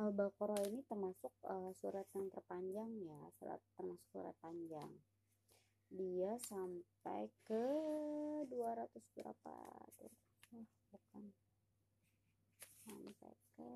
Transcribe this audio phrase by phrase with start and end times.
[0.00, 4.88] Al-Baqarah ini termasuk uh, surat yang terpanjang ya surat termasuk surat panjang.
[5.92, 7.64] Dia sampai ke
[8.48, 9.56] 200 berapa
[10.00, 10.14] tuh?
[10.88, 11.24] Bukan.
[12.80, 13.68] Sampai ke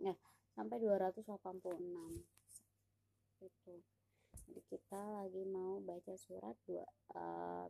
[0.00, 0.16] ya
[0.56, 1.28] sampai 286
[3.44, 3.74] itu.
[4.50, 7.68] Jadi kita lagi mau baca surat dua uh,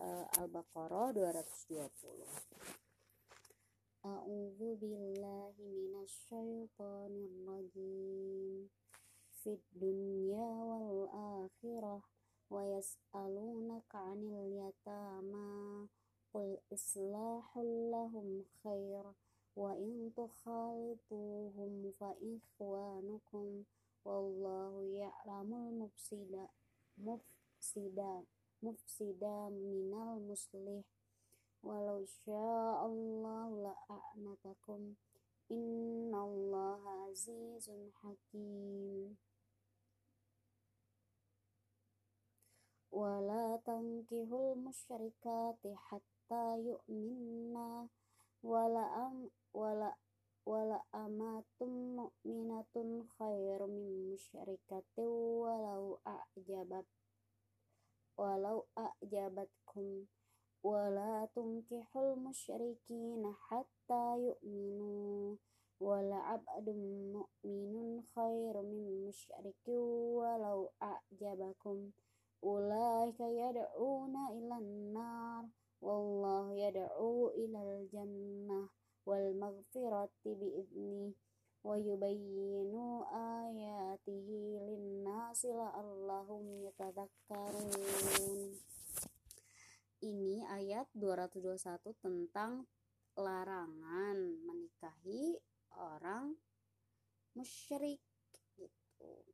[0.00, 2.84] uh, Al-Baqarah 220
[4.04, 8.68] A'udzu billahi minasyaitonir rajim.
[9.40, 12.04] Fid dunya wal akhirah
[12.52, 15.88] wa yas'alunaka 'anil yatama.
[16.28, 19.08] Qul islahul lahum khair
[19.56, 23.64] wa in tukhalituhum fa ikhwanukum.
[24.04, 26.52] Wallahu ya'lamul mufsida
[27.00, 28.20] mufsida
[28.64, 30.80] mufsida minal muslih.
[31.60, 34.96] Walau sya'allahu la'anatakum
[35.52, 39.16] innallaha azizun hakim.
[42.88, 47.92] Wala tankihul musyrikati hatta yu'minna.
[48.44, 49.92] Wala am wala
[50.44, 55.08] wala amatum mu'minatun khairum min musyrikatin
[55.40, 56.84] walau a'jabat
[58.14, 60.06] walau a'jabatkum
[60.62, 65.34] wala tunkihul musyrikina hatta yu'minu
[65.82, 66.80] wala abdum
[67.18, 69.82] mu'minun khairum min musyrikin
[70.14, 71.90] walau a'jabakum
[72.40, 75.44] ulaika yad'una ilan nar
[75.82, 78.70] wallahu yad'u ilal jannah
[79.04, 81.12] wal maghfirati bi'idni
[81.64, 85.52] wa yubayyinu ayatihi linnasi
[86.14, 87.74] la'allahum yatadakkarun
[89.98, 92.70] ini ayat 221 tentang
[93.18, 95.42] larangan menikahi
[95.74, 96.38] orang
[97.34, 97.98] musyrik
[98.54, 99.26] gitu.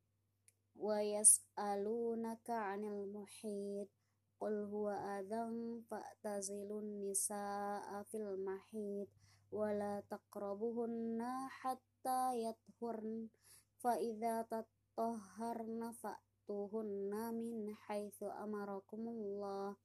[0.80, 3.92] Wa yas'alunaka 'anil muhid
[4.40, 9.12] qul huwa adhan fa'tazilun nisaa fil mahid
[9.52, 13.28] wala taqrabuhunna hatta yathurn
[13.76, 19.78] fa idza tatahharna fa'tuhunna min haitsu amarakumullah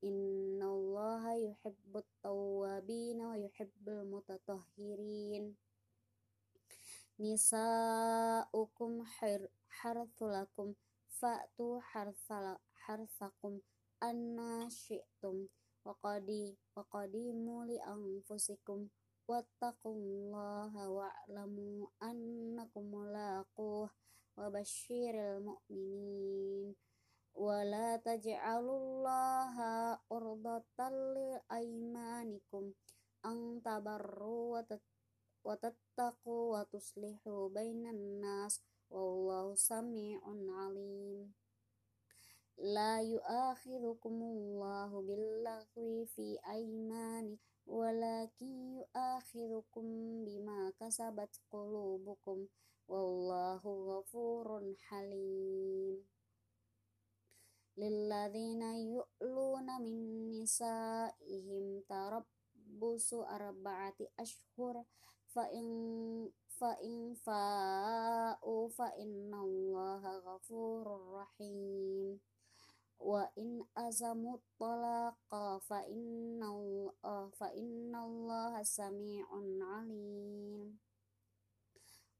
[0.00, 5.52] innallaha yuhibbut tawwabin wa yuhibbul mutatahhirin
[7.20, 9.04] nisaukum
[9.82, 10.72] harthulakum
[11.20, 11.82] fa'tu
[12.86, 13.60] harthakum
[14.00, 15.50] anna syi'tum
[15.84, 18.88] wa qadi wa qadimu li anfusikum
[19.28, 23.92] wattaqullaha wa'lamu annakum mulaquh wa
[24.46, 26.70] basyiril mu'minin
[27.34, 31.28] wa la taj'alullaha urdatan li
[31.58, 32.70] aymanikum
[33.26, 34.54] an tabarru
[35.46, 38.62] wa tattaqu wa tuslihu bainan nas
[38.94, 41.34] wallahu sami'un alim
[42.58, 46.08] la yu'akhidhukumullahu billaghwi
[47.68, 49.86] ولكن يؤاخذكم
[50.24, 52.46] بما كسبت قلوبكم
[52.88, 56.08] والله غفور حليم.
[57.76, 64.84] للذين يؤلون من نسائهم تربص أربعة أشهر
[65.28, 65.68] فإن
[66.48, 72.20] فإن فاءوا فإن الله غفور رحيم.
[72.98, 80.78] Wa in azamu talaqa fa innal uh, fa innallaha sami'un alim.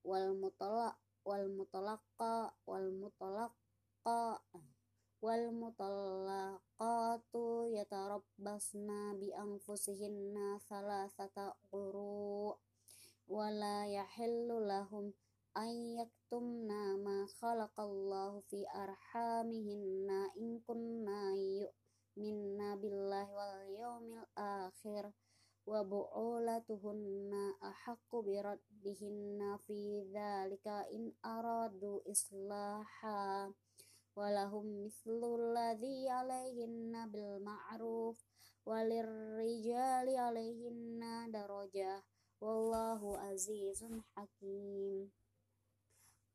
[0.07, 0.97] Wal mutalaq
[1.27, 4.41] wal mutalaqa wal mutalaqa
[5.19, 12.55] wal mutalaqatu yatarabbasna bi anfusihinna thalathata quru
[13.27, 15.13] wala yahillu lahum
[15.59, 25.11] ay yaktumna ma khalaqallahu fi arhamihinna in kunna yu'minna billahi wal yawmil akhir
[25.67, 33.51] wa bu'ulatuhunna ahaqqu biraddihinna fi dhalika in aradu islaha
[34.15, 38.15] walahum mithlu alladhi alaihinna bil ma'ruf
[38.63, 41.99] walirrijali alaihinna darajah
[42.39, 45.11] wallahu azizun hakim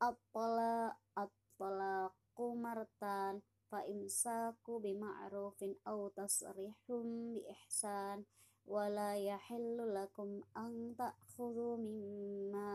[0.10, 3.42] الطلاق الطلاق مرتان
[3.72, 8.24] فإمساك بمعروف أو تصريح بإحسان
[8.66, 12.72] ولا يحل لكم أن تأخذوا مما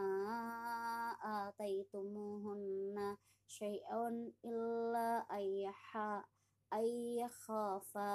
[1.49, 3.17] آتيتموهن
[3.47, 6.25] شيئا إلا أن يحا
[6.73, 6.85] أن
[7.21, 8.13] يخافا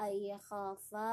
[0.00, 1.12] أن يخافا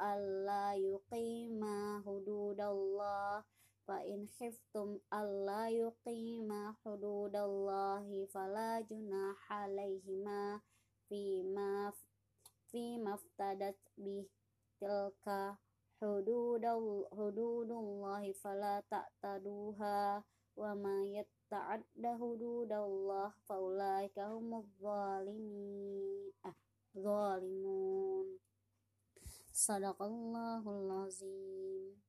[0.00, 3.44] ألا يقيما حدود الله
[3.86, 10.60] fa in khiftum alla yuqima hududallahi fala junaha alaihima
[11.08, 11.92] fima
[12.70, 14.28] fima aftadat bih
[14.78, 15.58] tilka
[16.00, 20.24] hududal hududullahi fala ta'taduha
[20.56, 26.56] wa ma yatta'adda hududallah faulaika humuz zalimin ah
[26.94, 28.40] zalimun.
[29.52, 31.92] Sadaqallahul azim